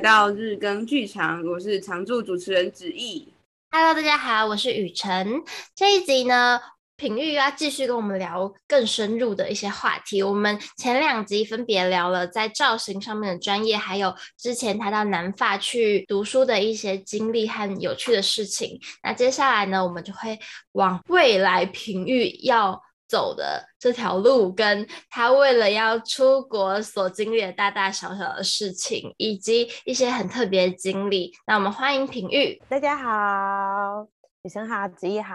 [0.00, 3.28] 到日更剧场，我是常驻主持人子毅。
[3.70, 5.42] Hello，大家好，我是雨辰。
[5.76, 6.58] 这一集呢，
[6.96, 10.22] 品玉要继续跟我们聊更深入的一些话题。
[10.22, 18.80] 我们前两集分别聊了在造型上面的专业，还有之前他到南法去读书的一些经历和有趣的事情。
[19.02, 20.38] 那接下来呢，我们就会
[20.72, 31.32] 往未来品玉要走的这条路，跟他为了要出国所经历的大大小小的事情，以及一些很特别的经历。
[31.46, 32.62] 那我们欢迎品玉。
[32.68, 34.06] 大家好，
[34.42, 35.34] 女生好，子怡好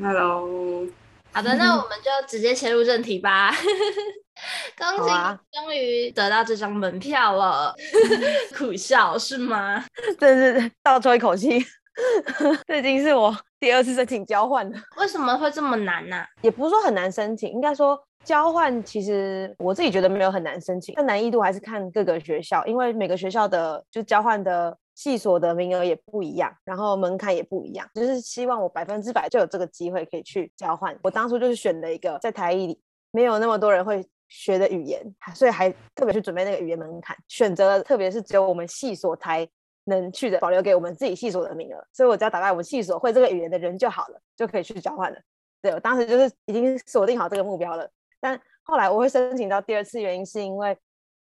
[0.00, 0.88] ，Hello。
[1.34, 3.54] 好的，那我们就直接切入正题吧。
[4.76, 5.10] 恭喜
[5.52, 7.74] 终于得到这张门票了，
[8.56, 9.84] 苦笑是吗？
[10.18, 11.64] 真是倒抽一口气。
[12.66, 14.78] 这已经是我第二次申请交换了。
[14.96, 16.26] 为什么会这么难呢、啊？
[16.40, 27.86] 也不是说很难申请，应该说交换其实我自己觉得没有很难申请，但难易度还是看各个学校，因为每个学校的就交换的系所的名额也不一样，然后门槛也不一样。
[27.94, 30.96] 就是希望我百分之百就有这个机会可以去交换。
[31.02, 35.02] 我当初就是选了一个在台艺里没有那么多人会学的语言，
[35.34, 39.46] 所以还特别去准备那个语言门槛，选择了特别是只有我们系所才。
[39.84, 45.18] 能去的保留给我们自己系所的名额，所以我只要打败我们系所会这个语言的人就好了，就可以去交换了。
[45.60, 47.88] 对，我当时就是已经锁定好这个目标了。
[48.20, 50.76] 但后来我会申请到第二次，原因是因为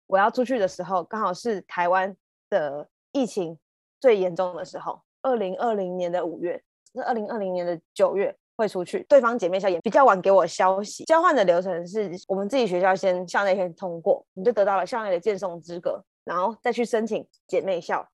[0.06, 2.16] 我要出去的时候刚好是台湾
[2.48, 3.58] 的疫情
[4.00, 6.62] 最严重的时候，二零二零年的五月，
[6.94, 9.05] 是二零二零年的九月会出去。
[9.08, 11.05] 对方姐妹校也比较晚给我消息。
[11.05, 18.08] 交换的流程是我们自己学校先校内先通过，你就得到了校内的荐送资格，然后再去申请姐妹校。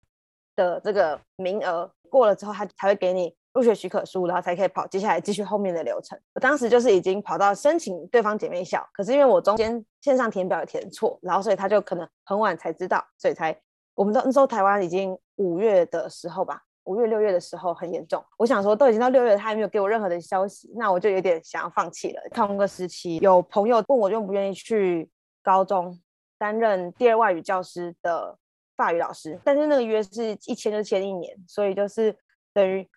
[0.56, 6.18] 的这个名额过了之后，他才会给你入学许可书，然后才可以跑接下来继续后面的流程。
[6.34, 13.56] 我当时就是已经跑到申请对方姐妹校，可是因为我中间线上填表填错，然后所以他就可能很晚才知道，所以才
[13.94, 18.24] 我们那时候台湾已经五月的时候吧，五月六月的时候很严重。
[18.36, 22.22] 我想说都已经到六月了，他还没有给我任何的消息，那我就有点想要放弃了。
[22.30, 25.10] 同个时期有朋友问我愿不愿意去
[25.42, 25.98] 高中
[26.38, 28.36] 担任第二外语教师的。
[28.80, 32.16] 法语老师，但是那个约是一签就签一年，所以就是
[32.54, 32.88] 等于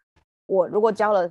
[0.46, 1.30] 我如果教了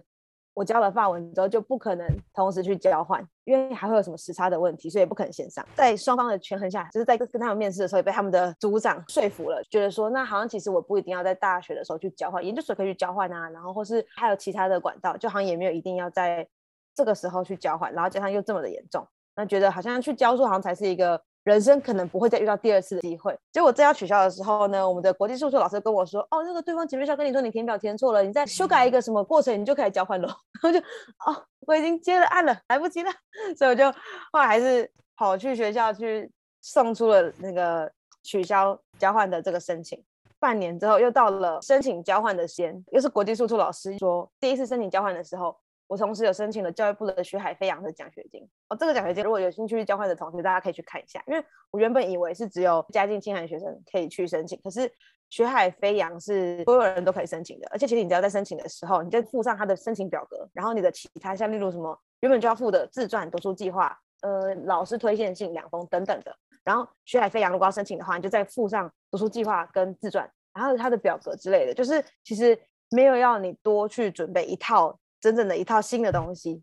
[0.53, 5.67] 我教了法文之后，就不可能同时去交换，因为还会有什么时差的问题，所以也不可能线上。
[5.75, 16.47] 在双方的权衡下，就是在跟他们面试的时候，也被他们的组长说服了，觉得说那好像其实我不一定要在大学的时候去交换，研究所可以去交换啊，然后或是还有其他的管道，就好像也没有一定要在
[16.95, 21.23] 这个时候去交换，然后加上又这么的严重，那觉得好像去教书好像才是一个。
[21.45, 23.37] 人生可能不会再遇到第二次的机会。
[23.51, 30.29] 结果这要取消的时候呢，我们的国际数学老师跟我说：“哦，那个对方姐妹校跟你说你填表填错了，你再修改一个什么过程，你就可以交换了。”
[30.63, 30.79] 然后就
[31.27, 33.11] 哦，我已经接了案了，来不及了，
[33.57, 33.91] 所以我就
[34.33, 37.91] 后来还是跑去学校去送出了那个
[38.23, 40.01] 取消交换的这个申请。
[40.39, 45.57] 半年之后又到了申请交换的时间，又是国际数学老师说第一次申请交换的时候。
[45.93, 51.23] 我同时有申请了教育部的学海飞扬的奖学金哦，这个奖学金如果有兴趣去交换的同学，大家可以去看一下。
[51.27, 54.91] 因为我原本以为是只有家境清寒学生可以去申请，可是
[55.29, 57.69] 学海飞扬是所有人都可以申请的。
[57.71, 66.35] 而且其实你只要在申请的时候，你就附上他的申请表格，然后你的其他像例如什么原本就要附的自传、读书计划、呃老师推荐信两封等等的。
[66.65, 72.59] 然后学海飞扬如果要申请的话，你就再附上读书计划跟自传，然后他的表格之类的，就是其实
[72.93, 74.99] 没有要你多去准备一套。
[75.23, 76.63] 真正的一套新的东西，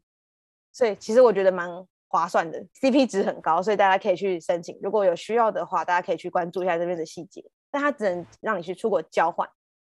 [0.73, 1.67] 所以其实我觉得蛮
[2.09, 4.77] 划算的，CP 值很高，所以大家可以去申请。
[4.83, 7.43] 如果有需要的话，大家可以去关注一下这边的细节。
[7.71, 9.47] 但他只能让你去出国交换。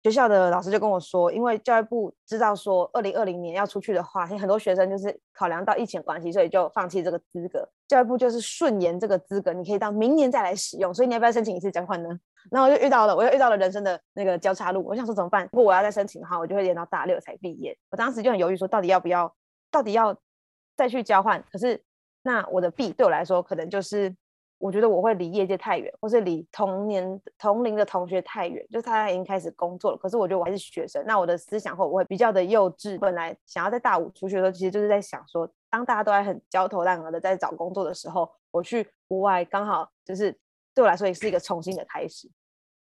[0.03, 7.67] 学校的老师就跟我说，因为教育部知道说二零二零年要出去的话，很多学生就是考量到疫情关系，所以就放弃这个资格。
[7.87, 10.93] 教育部就是顺延这个资格，你可以到明年再来使用。
[10.93, 12.09] 所以你要不要申请一次交换呢？
[12.51, 14.83] 然后我就遇到了，我又遇到了人生的那个交叉路。
[14.85, 15.43] 我想说怎么办？
[15.51, 17.77] 如果我要再申请的话，我就会延到大六才毕业。
[17.89, 19.33] 我当时就很犹豫，说到底要不要，
[19.71, 20.15] 到底要
[20.75, 21.43] 再去交换？
[21.51, 21.81] 可是
[22.23, 24.13] 那我的弊对我来说，可能就是
[24.57, 29.97] 我觉得我会离业界太远，或是离同年同龄的同学太远，就是他已经开始工作了。
[29.97, 32.99] 可是我觉得我还是学生，那我的思想会我会比较的幼稚？
[32.99, 40.37] 本来想要在大五出去的时候，其实就是在想说，当大家都还很焦头烂额的在找工作的时候，我去国外刚好就是。
[40.73, 42.29] 对我来说也是一个重新的开始，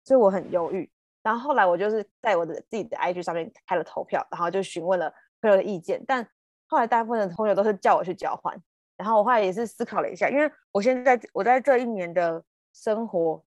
[0.03, 0.89] 所以我很犹豫。
[1.21, 6.03] 然后后来我就是在我的自己的 IG 上面开了投票，然后就询问了朋友的意见。
[6.07, 6.25] 但
[6.67, 8.55] 后来大部分的朋友都是叫我去交换。
[8.95, 12.43] 然后我后来也是思考了一下，因为我现在我在这一年的
[12.73, 13.43] 生活，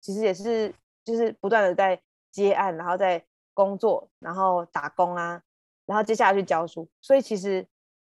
[0.00, 0.74] 其实也是
[1.04, 2.00] 就是不断的在
[2.30, 5.42] 接案，然后在工作，然后打工啊，
[5.86, 6.88] 然后接下来去教书。
[7.00, 7.66] 所以其实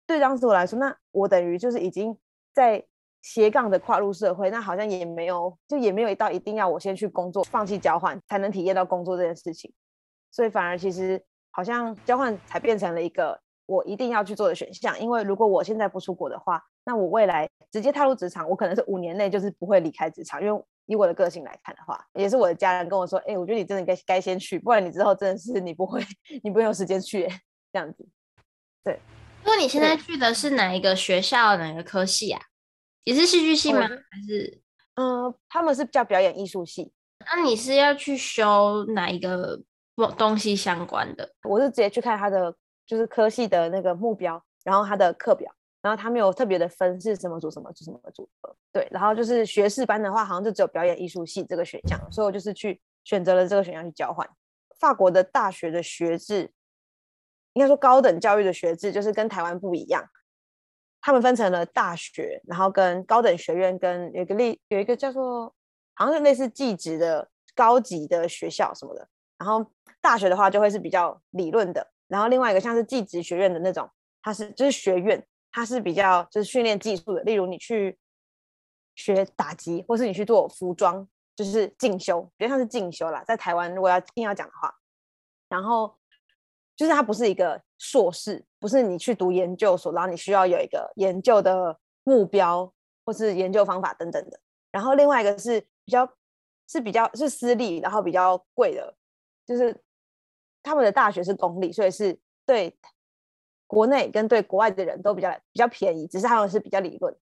[0.07, 2.17] 对当时我来说，那我等于就是已经
[2.53, 2.85] 在。
[3.25, 9.73] 斜杠的跨入社会，那好像也没有，就也没有到一定要我先去工作，放弃交换才能体验到工作这件事情。
[10.31, 15.01] 所以反而其实好像交换才变成了一个我一定要去做的选项。
[15.01, 20.43] 因为如果我现在不出国的话，那我未来直接踏入职场，我可能是五年内就是不会离开职场。
[20.43, 26.05] 因为以我的个性来看的话，也是我的家人跟我说：“哎、欸，我觉得你真的该该先去，不然你之后真的是你不会，
[26.43, 27.27] 你不会有时间去
[27.73, 28.07] 这样子。”
[28.85, 29.01] 对。
[29.47, 32.41] 那你现在去的是哪一个学校，哪个科系啊？
[33.05, 33.81] 也是戏剧系吗？
[33.81, 34.61] 还是
[34.95, 36.93] 嗯、呃，他们是叫表演艺术系。
[37.35, 39.59] 那你是要去修哪一个
[40.19, 41.31] 东西相关的？
[41.45, 42.55] 我是直接去看他的
[42.87, 48.29] 就是科系的那个目标，然后他的课表，然后他没有特别的分是什么组什么组什么组。
[48.73, 54.29] 对，然后就是学士班的话，好像就只有表演艺术系这个选项，所以我就是去选择了这个选项去交换。
[54.79, 56.51] 法国的大学的学制，
[57.55, 60.05] 应该说高等教育的学制，就是跟台湾不一样。
[61.07, 65.55] 他们分成了大学，然后跟高等学院，跟有一个类有一个叫做
[65.93, 69.07] 好像是类似技职的高级的学校什么的。
[69.37, 69.71] 然后
[70.01, 73.87] 大学的话就会是比较理论的，然后另外一个像是技职学院的那种，
[74.23, 75.23] 它是就是学院，
[75.53, 77.23] 它是比较就是训练技术的。
[77.25, 77.99] 例如你去
[78.95, 83.23] 学打击，或是你去做服装，就是进修，比较像是进修啦。
[83.27, 84.75] 在台湾如果要硬要讲的话，
[85.51, 85.95] 然后
[86.77, 88.45] 就是它不是一个硕士。
[88.59, 92.73] 不是你去读研究所，然后你需要有一个研究的目标
[93.05, 94.41] 或是研究方法等等的。
[94.73, 96.11] 然后另外一个是比较
[96.67, 98.97] 是比较是私立，然后比较贵的，
[99.45, 99.79] 就是
[100.63, 102.75] 他们的大学是公立，所以是对
[103.67, 107.15] 国内跟对国外的人都比较比较便宜，只是他们是比较理论。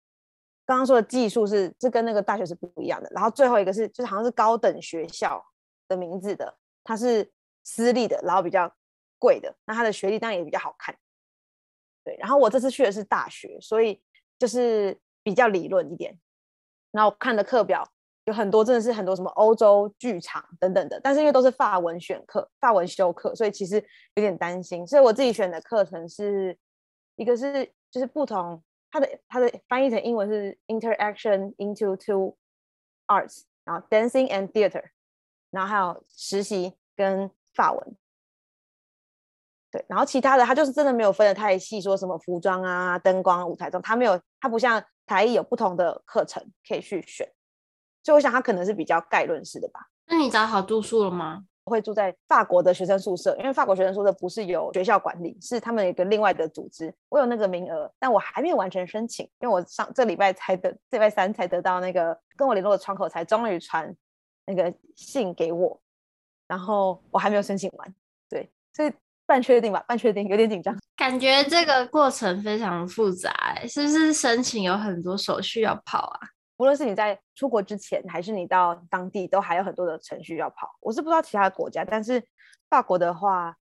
[0.65, 3.11] 刚刚说的技术是是跟那个大学是不一样的。
[3.13, 5.45] 然后最后一个是就是好像是高等学校
[5.89, 7.29] 的名字的，它是
[7.65, 8.73] 私立的，然后比较
[9.23, 10.93] 贵的，那他的学历当然也比较好看。
[12.03, 14.03] 对，然后我这次去的是大学，所以
[14.37, 16.19] 就是比较理论一点。
[16.91, 17.89] 然后看的课表
[18.25, 23.77] 有很多，真的是很多什么欧洲剧场等等的，但是因为都是法文选课、法文修课，所以其实
[24.15, 24.85] 有点担心。
[24.85, 26.59] 所以我自己选的课程是
[27.15, 28.61] 一个是就是不同，
[28.91, 32.37] 它的它的翻译成英文是 Interaction into two
[33.07, 34.91] arts，然后 Dancing and Theater，
[35.51, 37.97] 然后还有实习跟法文。
[39.73, 47.27] 对，然后其他的他就是真的没有分的太细，说什么服装啊、灯光、舞台中，他没有，他不像台艺有不同的课程可以去选，
[48.03, 49.81] 所以我想他可能是比较概论式的吧。
[50.05, 51.45] 那你找好住宿了吗？
[51.65, 56.95] 我会住在法国的学生宿舍，因为法国学生宿舍不是由学校管理，是他们有一个另外的组织。
[57.09, 63.95] 我有那个名额，但我还没有完成申请，因为我上这礼拜才得，这礼拜三才得到那个跟我联络的窗口才终于传
[64.45, 65.81] 那个信给我，
[66.47, 67.95] 然后我还没有申请完，
[68.29, 68.93] 对，所以。
[69.27, 70.77] 半确定吧，半确定，有点紧张。
[70.97, 73.33] 感觉这个过程非常复杂，
[73.69, 76.21] 是不是申请有很多手续要跑啊？
[76.59, 80.69] 无论是你在出国之前，还是你到当地，都还有很多的程序要跑。
[80.81, 82.23] 我是不知道其他的国家，但是
[82.69, 83.57] 法国的话，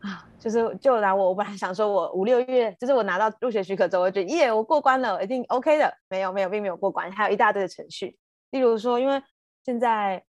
[0.00, 5.92] 啊，就是就拿我，我本来想说我五六月，就是我拿到入学许可之后，我就觉得耶，我过关了，一定 OK 的。
[6.08, 8.16] 没有，没有，并没有过关，还有一大堆的程序。
[8.50, 9.22] 例如说，因为
[9.64, 10.22] 现在。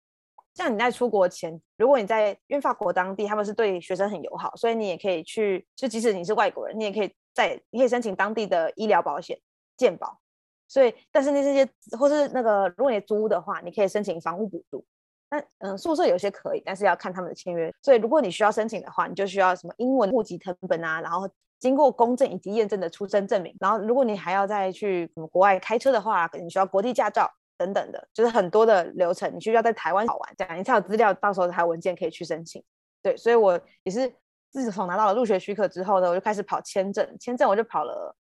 [0.53, 9.39] 像你在出国前，如果你在因为法国当地他们是对学生很友好，所以你也可以去，就即使你是外国人，你也可以在你可以申请当地的医疗保险
[9.77, 10.19] 健保。
[10.67, 11.67] 所以，但是那些
[11.97, 14.85] 或是那个如果你租的话，你可以申请房屋补助。
[15.29, 17.73] 但嗯，宿舍有些可以，但是要看他们的签约。
[17.81, 21.29] 所以，如果你需要申请的话，你就需要什么英文户籍成本啊，然后
[21.59, 23.55] 经过公证以及验证的出生证明。
[23.59, 27.29] 然后，如果你还要再去什么国外开车的话，可能需要国际驾照。
[27.61, 32.63] 等等的，就是很多的流程，你需要在台湾跑完，这样你才有资料，到时候才有文件可以去申请。
[33.03, 34.11] 对，所以我也是
[34.49, 38.15] 自从拿到了入学许可之后呢，我就开始跑签证，签证我就跑了，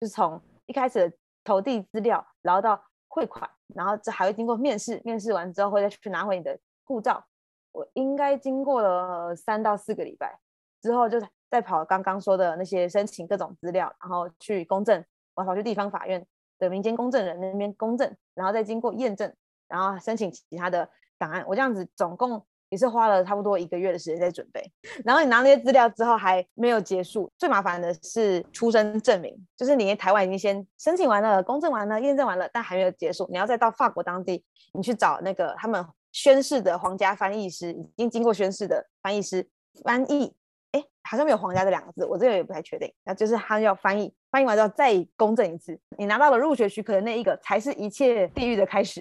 [0.00, 7.24] 就是从一开始投递资料，然后到汇款，然后这还会经过面试，面试完之后会再去拿回你的护照。
[7.72, 10.38] 我应该经过了三到四个礼拜
[10.80, 11.20] 之后，就
[11.50, 15.04] 再跑刚刚说的那些申请各种资料，然后去公证，
[15.34, 16.24] 我跑去地方法院。
[16.58, 19.32] 的民间公证人那边公证，然后再经过验证，
[19.68, 20.88] 然后申请其他的
[21.18, 21.44] 档案。
[21.46, 24.62] 我这样子总共也是花了差不多一个月的时间在准备。
[25.04, 39.48] 然后你拿那些资料之后还没有结束，最麻烦的是出生证明，就是你在台湾已经先申请完了、公证完了、验证完了，但还没有结束，你要再到法国当地，你去找那个他们宣誓的皇家翻译师，已经经过宣誓的翻译师
[39.84, 40.34] 翻译。
[40.72, 42.92] 哎，好像没有“皇家”这两个字，我这个也不太确定。
[43.02, 45.78] 那就是他要翻译，翻译完之后再公证一次。
[45.96, 49.00] 你拿到了入学许可的那一个，才是一切地狱的开始，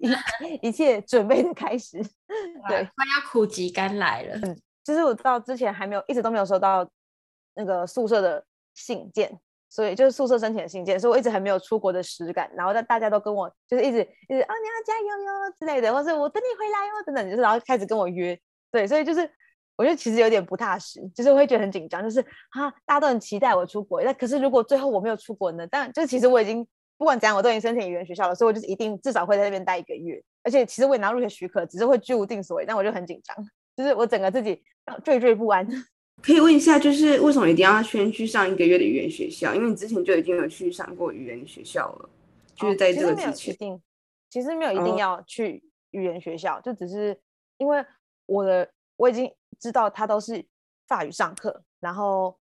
[0.00, 0.10] 一
[0.68, 1.98] 一切准备的开始。
[2.68, 4.38] 对，快要苦尽甘来了。
[4.42, 6.88] 嗯，就是我到之前还没有，一直都没有收到
[7.54, 9.38] 那个宿舍的信件，
[9.68, 12.50] 所以就是宿舍申请的信件，所以我一直还没有出国的实感。
[12.54, 18.38] 然后大大家都跟我就是一直一直啊，你要加油哟之类的，或是我等你回来哟等等，就是然后开始跟我约。
[18.70, 19.28] 对，所以就是
[19.82, 22.20] 我觉得其实有点不踏实，就是我会觉得很紧张，就是
[22.50, 25.66] 啊，大家都很期待我出国，那可是如果最后我没有出国呢？
[25.68, 26.64] 但就是其实我已经
[26.96, 30.22] 不管怎样，我都已经申请语言学校了，所以我就是一定至少会在那边待一个月。
[30.44, 33.36] 而且其实我也拿入学许可，只是会居无定所，但我就很紧张，
[33.76, 34.62] 就是我整个自己
[35.04, 35.66] 惴惴不安。
[36.22, 39.52] 可以问一下，就是为什么一定要先去上一个月的语言学校？
[39.52, 42.08] 因为你之前就已经有去上过语言学校了，
[42.54, 43.32] 就是在这个之前。
[43.32, 43.82] 哦，其实没有一定，
[44.30, 47.18] 其实没有一定要去语言学校，哦，就只是
[47.56, 47.84] 因为
[48.26, 48.68] 我的
[49.02, 50.46] 我已经知道他都是
[50.86, 52.38] 法语上课，然后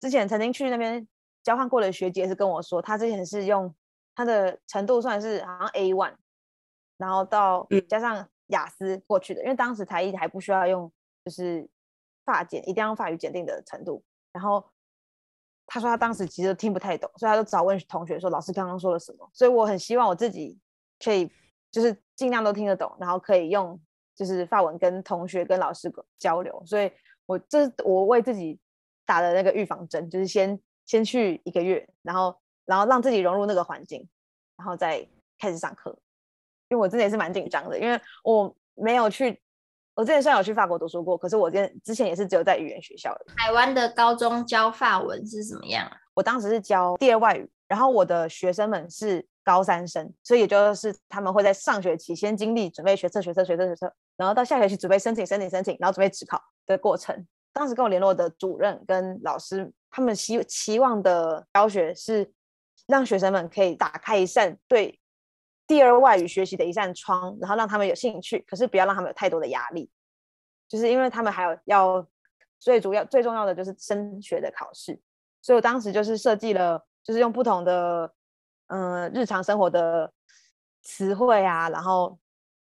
[0.00, 1.06] 之前曾经去那边
[1.42, 3.74] 交换过的学姐是跟我说，他之前是用
[4.14, 6.14] 他的程度算是好像 A one，
[6.96, 10.90] 然后到加上雅思过去的，嗯，因为当时才艺还不需要用，
[11.24, 11.68] 就是。
[12.28, 14.62] 法检一定要用法语检定的程度，然后
[15.64, 19.26] 他说他当时其实都听不太懂，所以他就找问同学说老师刚刚说了什么。
[19.32, 20.60] 所以我很希望我自己
[21.02, 21.32] 可以
[21.70, 23.80] 就是尽量都听得懂，然后可以用
[24.18, 26.60] 就是法文跟同学跟老师交流。
[26.66, 26.90] 所以
[27.26, 28.58] 我这是我为自己
[29.06, 34.06] 打的那个预防针，就是先先去一个月，然后然后让自己融入那个环境，
[34.56, 35.06] 然后再
[35.38, 35.96] 开始上课。
[36.68, 39.40] 因为我真的也是蛮紧张的，因为我没有去。
[39.94, 43.12] 我之前虽然有去法国读书过，可是我之前之前也是只有在语言学校。
[43.36, 45.96] 台湾的高中教法文是怎么样啊？
[46.14, 57.26] 我当时是教第二外语，然后我的学生们是高三生，所以也就是他们会在上学期先经历准备学测、学测、学测、学测，然后到下学期准备申请、申请、申请，然后准备指考的过程。
[57.54, 62.30] 当时跟我联络的主任跟老师，他们希期望的教学是
[62.86, 65.00] 让学生们可以打开一扇对。
[65.66, 69.90] 第二外语学习的一扇窗，然后让他们有兴趣，可是不要让他们有太多的压力，
[70.66, 72.06] 就是因为他们还有要
[72.58, 74.98] 最主要最重要的就是升学的考试，
[75.42, 78.10] 所以我当时就是设计了，就是用不同的
[78.68, 80.10] 嗯、日常生活的
[80.82, 82.18] 词汇啊，然后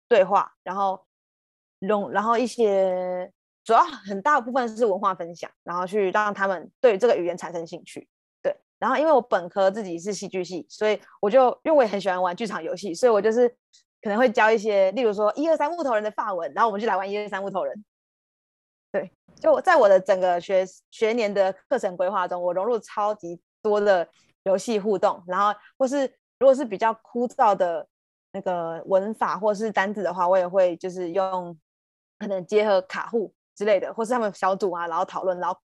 [0.07, 1.02] 对话，然后
[1.80, 3.30] 融然后一些
[3.64, 8.08] 主要很大部分是文化分享，然后去让他们对这个语言产生兴趣。
[8.42, 13.49] 对然后，因为我本科自己是戏剧系，所以我就因为我也很喜欢玩剧场游戏，所以我就是
[14.00, 17.84] 可能会教一些，例如说一二三木头人的发文，然后我们就来玩一二三木头人。
[18.92, 24.08] 对，就在我的整个学学年的课程规划中，我融入超级多的
[24.44, 26.06] 游戏互动，然后或是
[26.38, 27.87] 如果是比较枯燥的
[28.32, 31.56] 那个文法或是单字的话，我也会就是用
[32.21, 35.59] 可能结合卡户之类的，或是他们小组啊，然后讨论，然后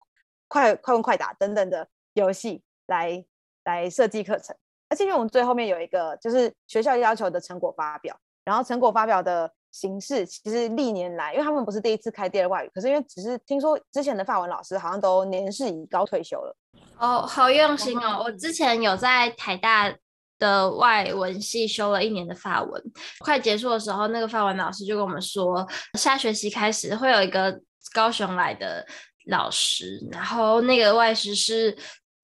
[0.49, 2.65] 快快问快答等等的游戏。
[2.89, 3.25] 来
[3.65, 4.55] 来设计课程，
[4.89, 16.57] 而且因为我们最后面有一个就是学校要求的成果发表，然后成果发表的形式其实历年来，因为他们不是第一次开第二外语，可是因为只是听说之前的法文老师好像都年事已高退休了。
[17.01, 18.23] 哦，好用心哦！
[18.23, 19.93] 我之前有在台大
[20.39, 22.83] 的外文系修了一年的法文，
[23.21, 27.61] 快结束的时候，那个法文老师就跟我们说，下学期开始会有一个
[27.93, 28.87] 高雄来的
[29.29, 31.77] 老师，然后那个外师是。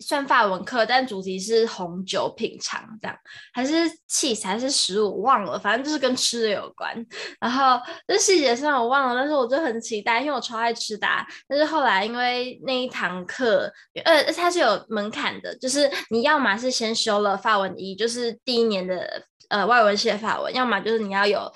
[0.02, 3.16] 算法文课，但主题是红酒品尝，这样
[3.52, 3.72] 还是
[4.06, 6.94] 气还是食物，忘了，反正就是跟吃的有关。
[7.40, 11.06] 然后这细节上我忘了，但是我就很期待，因为我超爱吃的。
[11.48, 13.72] 但是后来因为那一堂课，
[14.04, 21.50] 呃，它是有门槛的，就是你要么是先修了法文一，就是第一年的呃外文系的法文，要么就是你要有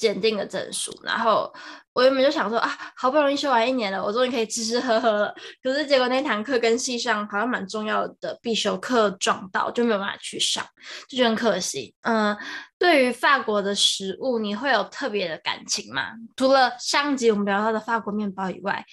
[0.00, 1.54] 检定的证书，然后。
[1.92, 5.34] 我原本就想说啊，好不容易修完一年了，我终于可以吃吃喝喝了。
[5.60, 10.64] 可是结果那堂课跟系上好像蛮重要的必修课撞到，就没有办法去上，
[11.08, 11.92] 就觉得很可惜。
[12.02, 12.34] 嗯，
[12.78, 16.12] 对于法国的食物，你会有特别的感情吗？
[16.36, 18.84] 除了上集我们聊到的法国面包以外，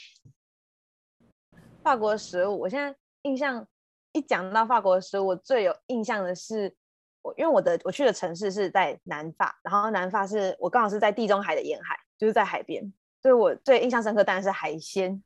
[1.84, 3.64] 法国食物，我现在印象
[4.12, 6.74] 一讲到法国食物，我最有印象的是
[7.36, 11.98] 因为我的我去的城市是在南法，然后南法是我刚好是在地中海的沿海。
[12.20, 12.92] 就是在海边，
[13.22, 15.22] 所以我最印象深刻当然是海鲜。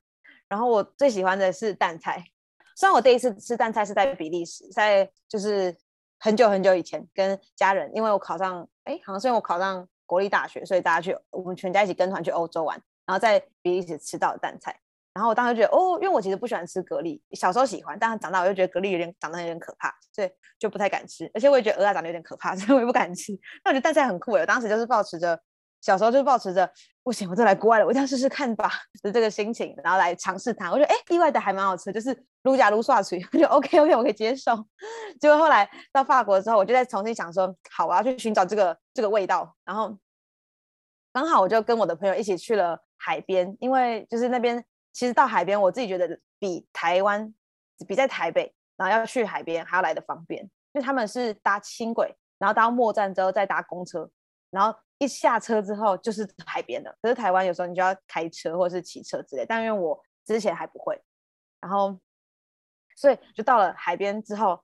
[0.49, 2.21] 然后我最喜欢的是淡菜。
[2.75, 5.73] 虽然我第一次吃淡菜是在比利时，在就是
[6.19, 14.77] 很久很久以前跟家人，因为我考上，哎，好像是因为我考上国立大学，所以大家去我们全家一起跟团去欧洲玩，然后在比利时吃到的淡菜。
[15.13, 21.29] 然后我当时觉得，哦，因为我其实不喜欢吃蛤蜊，小时候喜欢，但是长大我就觉得蛤蜊有点长得有点可怕，所以就不太敢吃。
[21.33, 23.33] 而且我也觉得蚵仔长得有点可怕， 所以我也不敢吃。
[23.63, 25.39] 那我觉得淡菜很酷，我当时就是抱持着。
[25.81, 28.69] 小时候就抱持着不行，我就来国外了，我一定要试试看吧，
[29.01, 30.69] 就是这个心情，然后来尝试它。
[30.69, 34.53] 我觉得哎，意外的还蛮好吃，就是卤假卤刷嘴，我就 OK OK，我可以接受。
[35.19, 39.55] 结果后来到法国之后，我就在重新想说，好，我要去寻找这个这个味道。
[39.65, 39.97] 然后
[41.11, 47.33] 刚好我就跟我的朋友一起去了海边，因为就是那边其实到海边，我自己觉得比台湾
[47.87, 54.09] 比在台北，然后要去海边还要来得方便，因为他们是搭轻轨，然后到末站之后再搭公车，
[54.49, 56.95] 然后一下车之后就是海边了。
[57.01, 61.01] 可是台湾有时候你就要开车或者是骑车之类，但因为我之前还不会，
[61.59, 61.99] 然后
[62.95, 64.61] 所以就到了海边之后，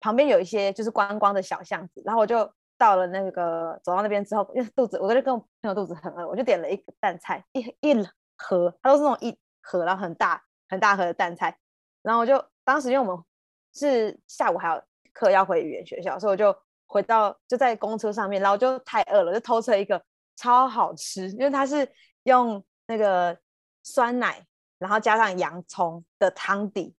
[0.00, 7.94] 旁边有一些就是观光的小巷子，然后我就到了那个走到那边之后，因为肚子我就跟我朋友肚子很饿，我就点了一个淡菜一一
[8.42, 11.56] 盒，它都是那种一盒然后很大很大盒的淡菜，
[12.02, 13.24] 然后我就当时因为我们
[13.72, 14.82] 是下午还有
[15.12, 16.54] 课要回语言学校，所以我就
[16.86, 20.02] 回到就在公车上面，然后就太饿了，就偷吃了一个
[20.36, 21.88] 超好吃，因为它是
[22.24, 23.38] 用那个
[23.82, 24.44] 酸奶，
[24.78, 26.94] 然后加上洋葱的汤底。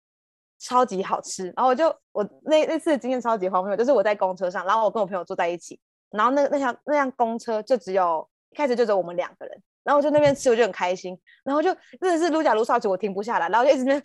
[0.59, 5.77] 超级好吃，然后我就我那那次的经验超级荒谬，就是我在公车上，然后我跟我朋友坐在一起，
[6.09, 14.03] 然后那那辆那辆公车就只有一开始就只有我们两个人，然后我就那边吃我就很开心，然后就真的是撸甲撸刷子我停不下来，然后就一直那边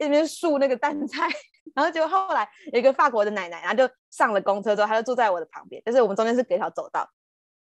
[0.00, 1.28] 一边漱那个淡菜，
[1.74, 7.08] 然后结果后来有一个法国的奶奶，然后就上了公车之后，她就坐在我的旁边，就是我们中间是隔条走道，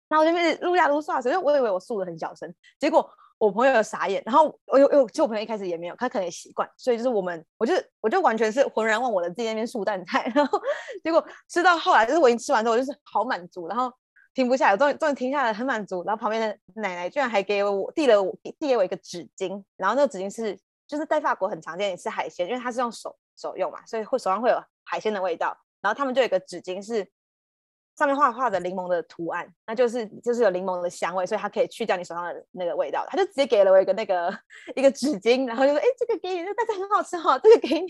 [0.08, 3.10] 然后我就一直撸甲撸刷子，因为我以为我漱的很小声，结果。
[3.40, 10.62] 我朋友有傻眼，然后我又又，其实我朋友一开始也没有，他可能也习惯，所以就是我们，我就我就完全是浑然忘我的自己在那边漱淡菜， 然后
[11.02, 13.90] 结果吃到后来，就是我已经吃完之后，我就是好满足，然后
[14.34, 20.58] 停不下来，终于终于停下来，很满足，然后旁边的奶奶居然还给我递了我递给我一个纸巾，然后那个纸巾是
[20.88, 27.08] 就是在法国很常见，也是海鲜，因为它是用手手用嘛，所以会手上会有海鲜的味道，然后他们就有一个纸巾是。
[27.98, 33.06] 上面画画的柠檬的图案，那就是就是有柠檬的香味，所以它可以去掉你手上的那个味道。
[33.10, 34.34] 他就直接给了我一个那个
[34.74, 37.90] 一个纸巾，然后就说：“哎、这个给你，这个蛋很好吃哈，这个给你。”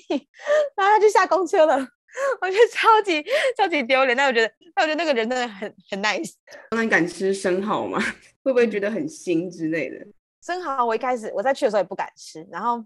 [0.76, 1.88] 然后他就下公车了。
[2.42, 3.24] 我觉得超级
[3.58, 6.34] 超级丢脸，但我觉得但我觉得那个人真的很很 nice。
[6.72, 8.00] 那你敢吃生蚝吗？
[8.44, 10.06] 会不会觉得很腥之类的？
[10.42, 12.84] 生蚝我一开始我在去的时候也不敢吃，然后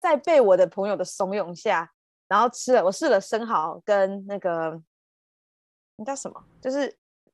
[0.00, 1.90] 在被我的朋友的怂恿下，
[2.28, 2.84] 然后吃了。
[2.84, 4.82] 我试了生蚝跟那个。
[6.00, 6.40] 那叫什么？
[6.62, 6.82] 就是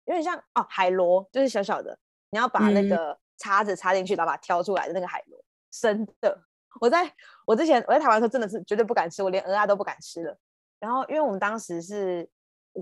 [0.06, 1.98] 有点像哦，海螺，就是小小的，
[2.30, 5.38] 你要把那个叉子插进去，然后把它挑出来的那个海螺，
[5.70, 6.42] 生的。
[6.80, 7.12] 我在
[7.44, 10.38] 我之前我在台湾的时候真的是绝对不敢吃，我连蚵仔都不敢吃了。
[10.84, 12.28] 然后因为我们当时是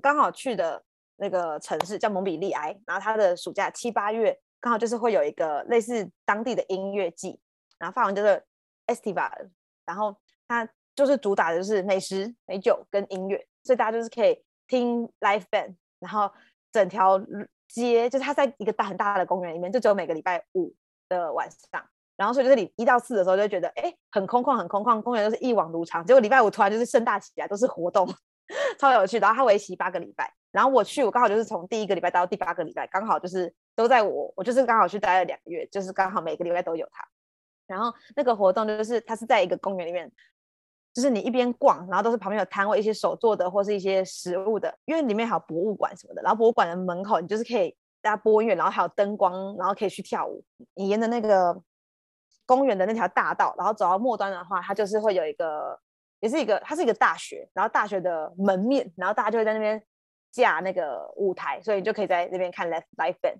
[0.02, 0.82] 刚好去的
[1.16, 7.38] 那个城市叫蒙彼利埃，然后它的暑假七八月刚好就是会有一个类似当地的音乐季，
[7.78, 8.44] 然后法文就是
[8.86, 9.50] Estival，
[9.84, 10.16] 然后
[10.48, 14.44] 它就是主打的就是美食、美酒跟音乐，所以大家就是可以。
[14.68, 16.32] 听 live band，然后
[16.70, 17.20] 整条
[17.68, 20.74] 街就是他在一个大很大的公园里面，就只有每个礼拜五
[21.10, 21.84] 的晚上，
[22.22, 26.06] 然后所以就是你一到四的时候就觉得哎很空旷很空旷，公园都是一往如常。
[26.06, 28.08] 结果礼拜五突然就是盛大起来，都是活动，
[28.78, 29.18] 超有趣。
[29.18, 37.04] 然后他为期八个礼拜，然后我去我刚好就是从第一个礼拜到第八个礼拜，刚好就是都在我我就是刚好去待了两个月，就是刚好每个礼拜都有他。
[37.66, 40.10] 然后那个活动就是它是在一个公园里面。
[40.94, 46.20] 就是你一边逛，然后都是旁边有摊位，一些手做的或是一些食物的，因为里面还有博物馆什么的。
[46.20, 50.44] 然后博物馆的门口，你就是可以大家播音乐，然后还有灯光，然后可以去跳舞。
[50.74, 51.58] 你沿着那个
[52.46, 55.78] 公园的那条大道，然后走到末端的话，它就是会有一个，
[56.20, 59.82] 也是一个，它是一个大学，然后大学的门面，然后大家就会在那边
[60.30, 63.38] 架那个舞台，所以你就可以在那边看 live live band。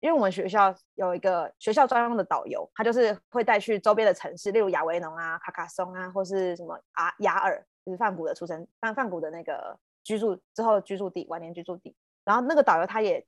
[0.00, 11.94] 因为我们学校有一个学校专用的导游，他就是会带去周边的城市，例如亚维农啊、卡卡松啊，或是什么啊雅尔，就是梵谷的出生，梵梵谷的那个居住之后居住地，晚年居住地。
[12.24, 13.24] 然后那个导游他也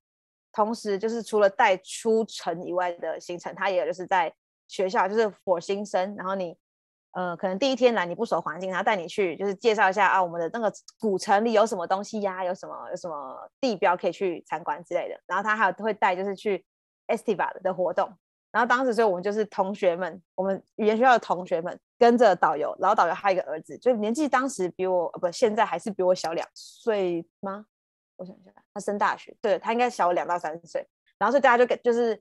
[0.51, 4.35] 同时就是除了带出城以外的行程，他也就是在
[4.69, 6.57] 学校就是 for 新生，然后你
[7.13, 15.21] 呃可能第一天来你不熟环境，他带你去就是介绍一下啊我们的那个古城里有什么东西呀、有什么有什么地标可以去参观之类的。
[15.27, 16.65] 然后他还有会带就是去。
[17.07, 18.11] Estiva 的活动，
[18.51, 27.67] 然后当时所以我们就是同学们，我们语言学校的同学们跟着导游，然后导游还有一个儿子，就年纪当时比我不现在还是比我小两岁吗？
[28.17, 32.19] 我想一下，他升大学，对，他应该小我两到三岁，然后所以大家就就是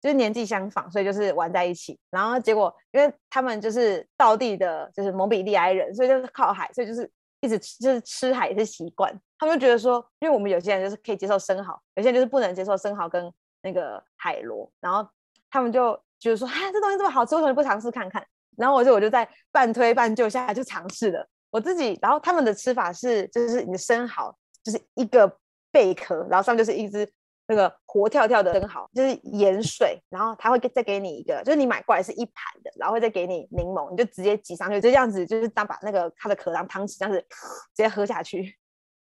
[0.00, 13.32] 就是年纪相仿，所以就是玩在一起，然后结果因为他们就是道地的，就是蒙彼利埃人，所以就是靠海，所以就是一直就是吃海也是习惯，他们就觉得说，因为我们有些人就是可以接受生蚝，有些人就是不能接受生蚝跟。
[13.60, 15.06] 那个海螺，然后
[15.50, 18.24] 他们就觉得说，啊，这东西这么好吃，为什么不尝试看看？
[18.56, 21.28] 然后我就我就在半推半就下来就尝试了。
[21.50, 24.32] 我自己，然后他们的吃法是，就是你的生蚝
[24.62, 25.38] 就是一个
[25.72, 27.04] 贝壳，然后上面就是一只
[27.50, 37.18] 那个活跳跳的生蚝，就是盐水，然后他会再给你一个，就是你买过来是一盘的，然后会再给你柠檬，你就直接挤上去，就这样子，就是当把那个它的壳当汤匙这样子
[37.74, 38.58] 直接喝下去。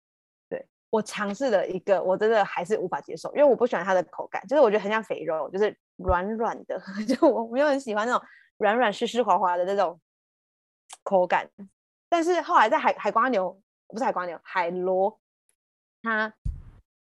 [0.49, 8.27] 对我尝试了一个，我真的还是无法接受，因为我不喜欢它的口感，就是我觉得很像肥肉，就是软软的， 就我没有很喜欢那种
[8.57, 10.01] 软软湿湿滑滑的那种
[11.03, 11.47] 口感。
[12.09, 15.21] 但是后来在海海瓜牛不是海瓜牛，海螺，
[16.03, 16.33] 它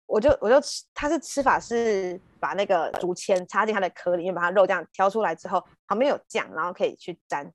[0.07, 7.51] 我就我就吃，它是吃法是把那个竹签插进它的壳里面，把它肉这样挑出来之后，旁边有酱，然后可以去沾。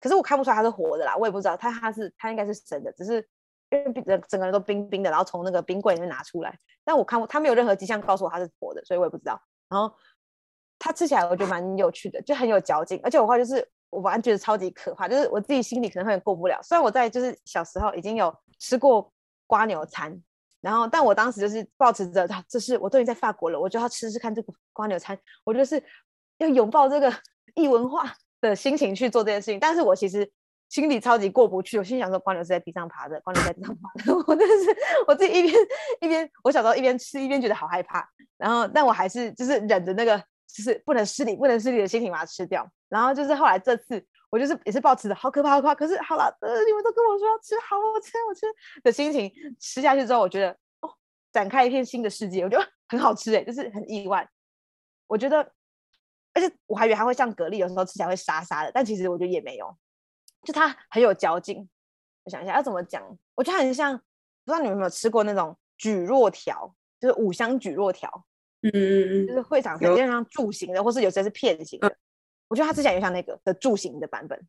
[0.00, 3.26] 可是我看不出来它是活的啦，我也不知道它它是它应该是生的，只是
[3.70, 9.40] 因为整整个人都冰冰的，然后从那个冰柜里面拿出来，但我看它没有任何迹象告诉我它是活的，所以我也不知道。
[9.68, 9.94] 然后
[10.78, 16.60] 它吃起来我觉得蛮有趣的，就很有嚼劲，而且我话就是我反正觉得超级可怕，就是我自己心里可能会过不了。
[16.62, 19.10] 虽然我在就是小时候已经有吃过
[19.46, 20.22] 瓜牛餐，
[20.64, 25.82] 然后但我当时就是抱持着，他这是我终于在法国了，我就要吃吃看这个蜗牛餐，我就是
[26.38, 27.12] 要拥抱这个
[27.54, 28.14] 异文化。
[28.40, 30.30] 的心情去做这件事情，但是我其实
[30.68, 31.78] 心里超级过不去。
[31.78, 34.14] 我心想说，蜗牛是在地上爬的，蜗牛在地上爬的。
[34.28, 35.54] 我真的是我自己一边
[36.02, 38.06] 一边，我小时候一边吃一边觉得好害怕。
[38.36, 42.68] 然后，但我还是就是忍着那个就是不能失礼、不能失礼的心情把它吃掉。
[42.90, 45.74] 然后就是后来这次，我就是也是抱持着好可怕、好可怕。
[45.76, 48.46] 可是好了，呃，你们都跟我说要吃，好，我吃，我吃
[48.82, 50.90] 的心情吃下去之后，我觉得哦，
[51.30, 54.28] 展开一片新的世界，我觉得 很好吃哎，就是很意外。
[55.06, 55.52] 我觉得。
[56.36, 59.72] 而且我还以为它会像蛤蜊，有时候吃起来会沙沙的，但其实我觉得也没有，
[60.42, 61.68] 就它很有嚼劲。
[62.24, 63.00] 我想一下要怎么讲，
[63.36, 68.10] 我觉得很像，不知道你们有没有吃过那种蒟蒻条，就是五香蒟蒻条，
[68.62, 71.96] 嗯嗯嗯，就是会长成有点像柱形的，或是有些是片形的。
[72.48, 74.40] 我觉得它吃起来就像那个的柱形的版本，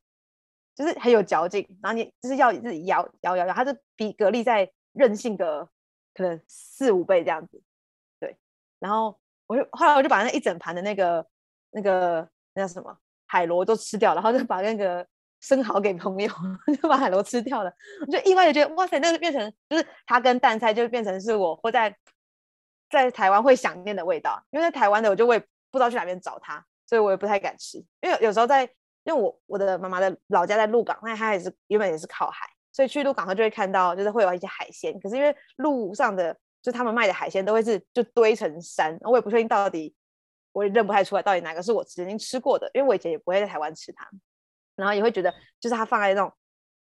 [0.76, 5.70] 就是很有嚼劲，然后你就是要自己咬咬咬咬，它就比蛤蜊再韧性个
[6.14, 7.62] 可能四五倍这样子。
[8.20, 8.38] 对，
[8.80, 11.26] 然后我就后来我就把那一整盘的那个。
[11.78, 15.06] 那个那叫什么海螺都吃掉，然后就把那个
[15.42, 16.32] 生蚝给朋友，
[16.82, 17.74] 就把海螺吃掉了。
[18.00, 21.94] 我就意外的觉得，哇塞，那个变成就是它跟淡菜就变成是我会在
[22.90, 24.42] 在台湾会想念的味道。
[24.52, 25.38] 因为在台湾的我就会
[25.70, 27.78] 不知道去哪边找它，所以我也不太敢吃。
[28.02, 28.64] 因为有时候在，
[29.04, 35.00] 因为我我的妈妈的老家在鹿港，那她也是原本也是靠海，所以去鹿港她就会看到就是会有一些海鲜。
[35.00, 39.96] 可是因为路上的就他们卖的海鲜都会是就堆成山，我也不确定到底。
[40.58, 44.10] 我也认不太出来到底哪个是我曾经吃过的，因为我以前也不会在台湾吃它，
[44.78, 46.32] 然后也会觉得就是它放在那种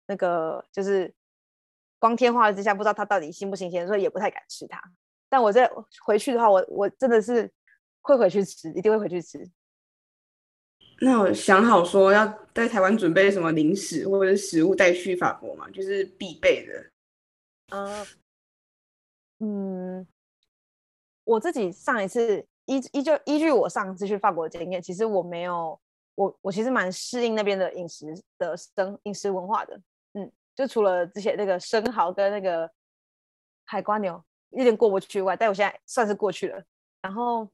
[0.07, 1.13] 那个就是
[1.99, 4.81] 光天化日之下，不知道它到底新不新鲜，所以也不太敢吃它。
[5.29, 5.69] 但我在
[6.05, 7.53] 回去的话，我我真的是
[8.03, 9.45] 会回去吃，一定会回去吃。
[11.01, 16.91] 那我想好说要在台湾准备什么零食或者食物带去法国嘛，就是必备的。
[17.69, 18.07] 嗯
[19.39, 20.07] 嗯，
[21.25, 22.47] 我自己上一次。
[22.69, 25.81] 依依就依据我上次去法国的经验，其实我没有
[26.17, 28.07] 我我其实蛮适应那边的饮食
[28.39, 29.81] 的生饮食文化的，
[30.15, 32.69] 嗯，就除了之前那个生蚝跟那个
[33.67, 36.61] 海瓜牛有点过不去外，但我现在算是过去了。
[37.03, 37.49] 然后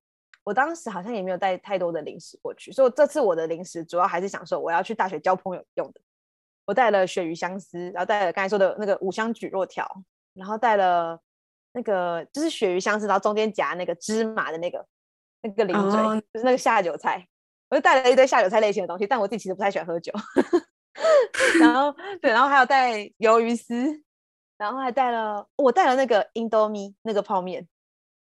[0.44, 6.00] 我当时好像也没有带太多的零食过去，所以这次我的零食主要还是想说我要去大学交朋友用的。
[6.64, 9.86] 我带了鳕鱼香丝，然后带了刚才说的那个五香蒟蒻条，
[10.34, 11.20] 然后带了
[11.72, 14.86] 那个就是鳕鱼香丝，然后中间夹那个芝麻的那个。
[15.44, 16.12] 那个零嘴、oh.
[16.32, 17.26] 就是那个下酒菜，
[17.68, 20.12] 我就带了一堆下酒菜类型的东西，但我自己其实不太喜欢喝酒。
[21.58, 23.74] 然后对，然后还有带鱿鱼丝，
[24.56, 27.66] 然后还带了我带了那个 Indomie 那个泡面，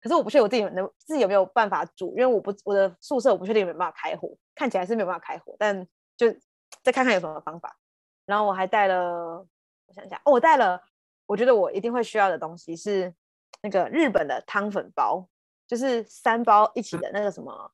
[0.07, 6.33] 可是我不确定我自己能自己有没有办法煮，因为我不我的宿舍我不确定有没有办法开火，看起来是没有办法开火，但就
[6.81, 7.77] 再看看有什么方法。
[8.25, 9.45] 然后我还带了，
[9.85, 10.81] 我想想，哦，我带了，
[11.25, 13.13] 我觉得我一定会需要的东西是
[13.61, 15.27] 那个日本的汤粉包。
[15.67, 17.73] 就是三包一起的那个什么，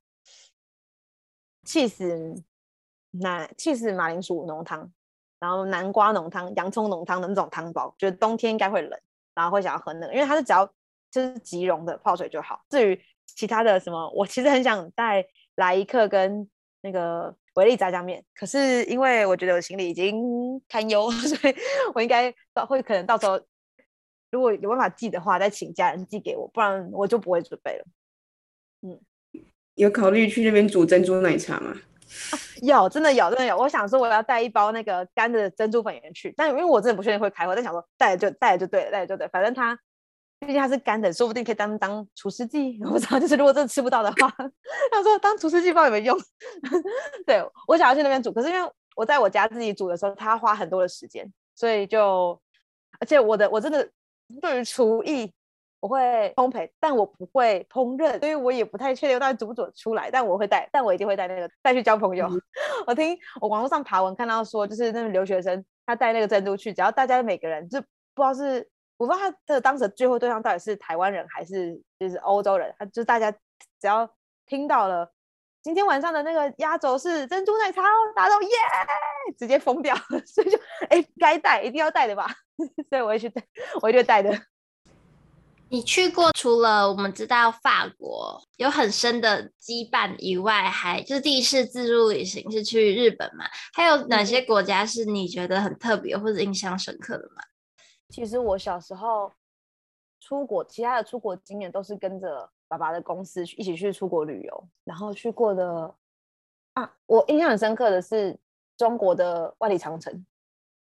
[1.64, 2.34] 起司
[3.12, 4.92] 南起司马铃薯浓汤，
[5.38, 9.00] 然后南瓜浓汤、洋葱浓汤的那种汤包，觉得冬天应该会冷，
[9.36, 10.68] 然后会想要喝那个，因为它是只要
[11.14, 12.60] 就是即溶的泡水就好。
[12.70, 15.24] 至于其他的什么，我其实很想带
[15.56, 16.50] 来一克跟
[16.82, 21.56] 那个维力炸酱面，可是因为我觉得我行李已经堪忧， 所以
[21.94, 23.40] 我应该到会可能到时候。
[24.32, 27.86] 如果有办法寄的话，再请家人寄给我，不然我就不会准备了。
[28.82, 29.00] 嗯，
[29.76, 31.72] 有考虑去那边煮珍珠奶茶吗？
[32.32, 33.56] 啊， 有，真的有，真的有。
[33.56, 39.78] 我想说我要带一包那个干的珍珠粉圆去，但因为我真的不确定会开会，但想说带了就带了就对了，带了就对，反正它
[40.44, 42.80] 毕竟它是干的，说不定可以当当除湿剂。
[42.86, 44.30] 我不知道，就是如果真的吃不到的话，
[44.92, 46.18] 他说当除湿剂不知道有没有用。
[47.26, 52.40] 对，我想要去那边煮，可是因为我在我家自己煮的时候，它要花很多的时间，所以就
[53.00, 53.90] 而且我的我真的。
[54.42, 55.32] 对于厨艺，
[55.80, 60.10] 我会烘焙，但我不会烹饪，所以我也不太确定到底煮不煮得出来。
[60.10, 62.26] 但我会带，但我一定会带那个带去交朋友。
[62.28, 62.42] 嗯、
[62.88, 67.80] 我听我网络上爬文看到说，就是那个留学生他带那个珍珠去，只要大家每个人就
[68.16, 74.10] 不知道是我不知道他的当时的聚会对象到底是台湾人还是就是欧洲人，他就大家只要
[74.46, 75.12] 听到了
[75.62, 78.50] 今天晚上的那个压轴是珍珠奶茶哦，大家都耶，
[79.38, 79.96] 直接疯掉，
[80.28, 82.28] 所以就哎，该带一定要带的吧，
[82.90, 83.42] 所以我会去带，
[83.82, 84.38] 我一定会带的。
[85.70, 93.46] 你去过除了我们知道法国有很深的羁绊以外，还就是第一次自助旅行是去日本嘛？
[93.74, 97.42] 还有哪些国家是你觉得很特别或者印象深刻的吗？
[98.14, 99.32] 其实我小时候
[100.20, 105.96] 出国，其他的出国经验都是跟着爸爸的公司一起去出国旅游，然后去过的
[106.74, 108.38] 啊，我印象很深刻的是
[108.78, 110.24] 中国的万里长城。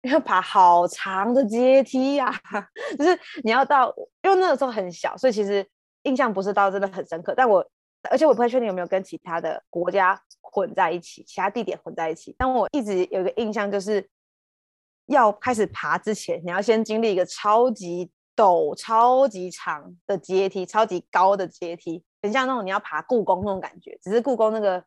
[0.03, 2.33] 要爬好长的阶梯呀、
[2.99, 5.65] 就是你要到，因为那个时候很小，所以其实
[6.03, 7.33] 印象不是到真的很深刻。
[7.37, 7.65] 但我
[8.11, 12.35] 而且我不太确定有没有跟其他的国家混在一起，其他地点混在一起。
[12.37, 14.05] 但我一直有个印象，就是
[15.15, 24.83] 要开始爬之前，你要先经历一个超级陡、超级长的阶梯，超级高的阶梯，很像那种你要爬故宫那种感觉，只是故宫那个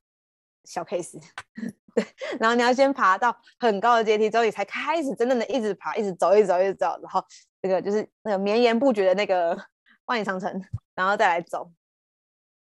[0.63, 1.21] 小 case。
[1.93, 2.03] 对，
[2.39, 6.97] 然后你要先爬到很高的阶梯之后，你才开始真正的一直爬，一直走，一直走，一直走。
[7.03, 7.23] 然后
[7.61, 9.55] 这个就是那个绵延不绝的那个
[10.05, 10.51] 万里长城，
[10.95, 11.71] 然后再来走。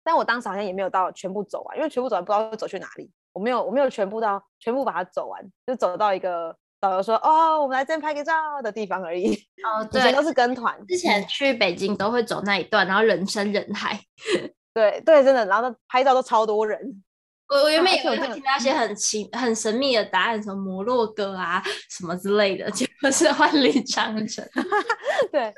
[0.05, 3.11] 但我当时好像也没有到全部走完，因为全部走完不知道会走去哪里。
[3.33, 9.33] 我没有，我没有全部到全部把它走完，就走到一个导游说：“哦，我们来这边拍个照的地方而已。
[9.63, 10.77] ”哦，对，都是跟团。
[10.89, 14.01] 之前去北京都会走那一段，然后人山人海。
[14.75, 17.03] 对对，真的，然后拍照都超多人。
[17.49, 24.45] 我我原本以为会听到一些很奇、很神秘的答案，什么摩洛哥啊什么之类的，结果是万里长城。
[25.31, 25.55] 对，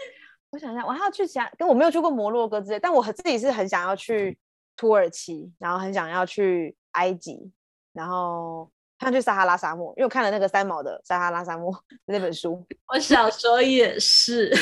[0.50, 4.36] 我想一下，我还要去其他，跟我没有去过摩洛哥之类，但我自己是很想要去
[4.76, 7.52] 土耳其，然后很想要去埃及，
[7.92, 8.68] 然后
[9.04, 11.72] 想去撒哈拉沙漠，因为我看了那个三毛的《撒哈拉沙漠》
[12.06, 12.66] 那本书。
[12.88, 14.52] 我小时候也是，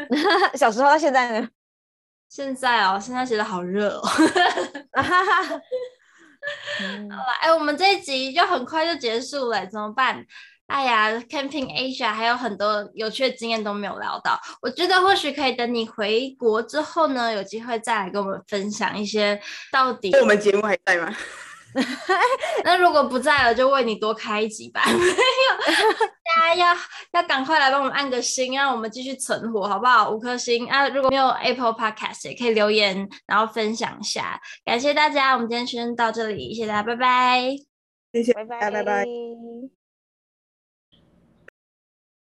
[0.54, 1.48] 小时候到现在呢？
[2.28, 4.02] 现在哦，现在觉得好热哦。
[6.80, 10.24] 嗯、好了，哎，我们这一集就很快就结束了，怎么办？
[10.66, 20.12] 哎呀，Camping Asia 还有很多有趣的经验都没有聊到，我觉得或许可以等你回国之后呢，有机会再来跟我们分享一些到底。
[20.16, 21.14] 我们节目还在吗？
[22.64, 24.82] 那如果不在了，就为你多开一集吧。
[24.88, 25.08] 没有，
[26.24, 26.76] 大家要
[27.12, 30.10] 要赶快来帮我们按个心，让我们继续存活，好不好？
[30.10, 30.88] 五颗星啊！
[30.88, 34.40] 如果没有 Apple Podcast，也可以留言，然后分享一下。
[34.64, 37.56] 感谢大家，我们今天先到这里，谢谢大家，拜拜。
[38.12, 39.04] 谢谢，拜拜，拜拜。